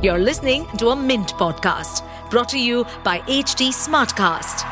[0.00, 4.62] You're listening to a Mint podcast brought to you by HT Smartcast.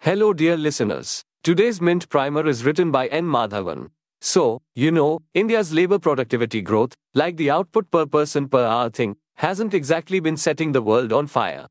[0.00, 1.22] Hello, dear listeners.
[1.42, 3.24] Today's Mint Primer is written by N.
[3.24, 3.88] Madhavan.
[4.20, 9.16] So, you know, India's labor productivity growth, like the output per person per hour thing,
[9.36, 11.68] hasn't exactly been setting the world on fire.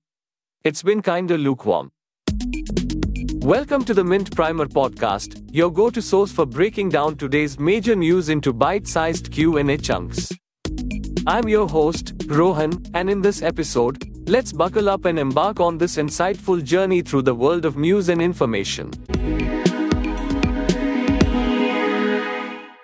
[0.63, 1.91] It's been kinda lukewarm.
[3.43, 8.27] Welcome to the Mint Primer podcast, your go-to source for breaking down today's major news
[8.27, 10.29] into bite-sized Q&A chunks.
[11.25, 15.95] I'm your host, Rohan, and in this episode, let's buckle up and embark on this
[15.95, 18.91] insightful journey through the world of news and information.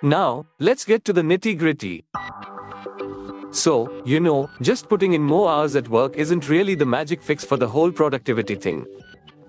[0.02, 2.04] Now, let's get to the nitty-gritty.
[3.50, 7.44] So, you know, just putting in more hours at work isn't really the magic fix
[7.44, 8.86] for the whole productivity thing.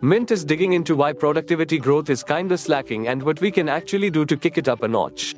[0.01, 4.11] Mint is digging into why productivity growth is kinda slacking and what we can actually
[4.11, 5.35] do to kick it up a notch.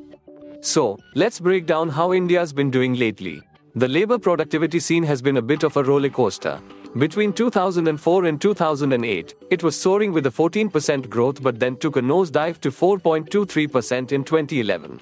[0.60, 3.42] So, let's break down how India's been doing lately.
[3.76, 6.60] The labor productivity scene has been a bit of a roller coaster.
[6.98, 12.02] Between 2004 and 2008, it was soaring with a 14% growth but then took a
[12.02, 15.00] nosedive to 4.23% in 2011.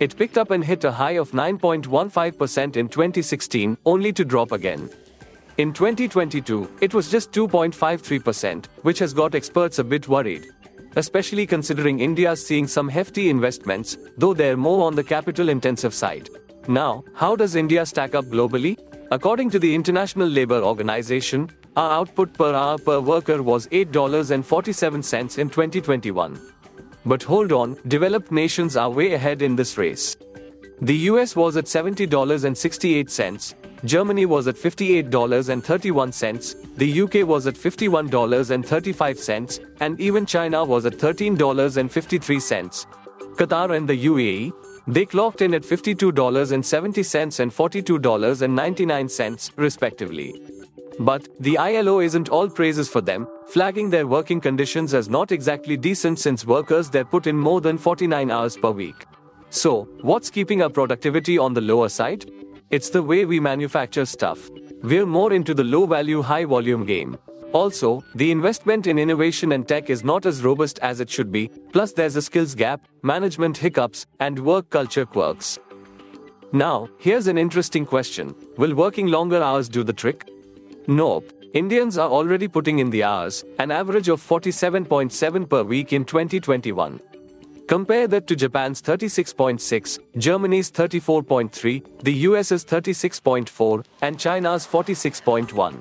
[0.00, 4.90] It picked up and hit a high of 9.15% in 2016, only to drop again.
[5.62, 10.48] In 2022, it was just 2.53%, which has got experts a bit worried.
[10.96, 16.28] Especially considering India's seeing some hefty investments, though they're more on the capital intensive side.
[16.66, 18.76] Now, how does India stack up globally?
[19.12, 25.48] According to the International Labour Organization, our output per hour per worker was $8.47 in
[25.48, 26.40] 2021.
[27.06, 30.16] But hold on, developed nations are way ahead in this race.
[30.80, 40.00] The US was at $70.68, Germany was at $58.31, the UK was at $51.35, and
[40.00, 42.86] even China was at $13.53.
[43.34, 44.52] Qatar and the UAE,
[44.86, 50.40] they clocked in at $52.70 and $42.99, respectively.
[51.00, 55.76] But the ILO isn't all praises for them, flagging their working conditions as not exactly
[55.76, 59.06] decent since workers there put in more than 49 hours per week.
[59.50, 62.30] So, what's keeping our productivity on the lower side?
[62.72, 64.48] It's the way we manufacture stuff.
[64.82, 67.18] We're more into the low value, high volume game.
[67.52, 71.50] Also, the investment in innovation and tech is not as robust as it should be,
[71.74, 75.58] plus, there's a skills gap, management hiccups, and work culture quirks.
[76.52, 80.26] Now, here's an interesting question Will working longer hours do the trick?
[80.86, 81.30] Nope.
[81.52, 86.98] Indians are already putting in the hours, an average of 47.7 per week in 2021.
[87.72, 95.80] Compare that to Japan's 36.6, Germany's 34.3, the US's 36.4, and China's 46.1.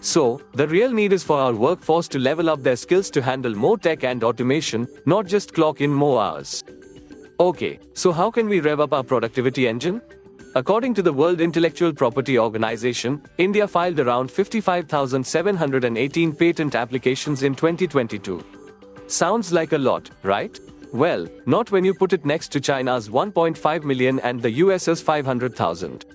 [0.00, 3.56] So, the real need is for our workforce to level up their skills to handle
[3.56, 6.62] more tech and automation, not just clock in more hours.
[7.40, 10.00] Okay, so how can we rev up our productivity engine?
[10.54, 18.44] According to the World Intellectual Property Organization, India filed around 55,718 patent applications in 2022.
[19.08, 20.56] Sounds like a lot, right?
[20.96, 26.06] Well, not when you put it next to China's 1.5 million and the US's 500,000.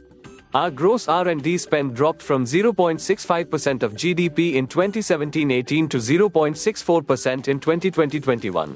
[0.55, 8.75] Our gross R&D spend dropped from 0.65% of GDP in 2017-18 to 0.64% in 2020-21.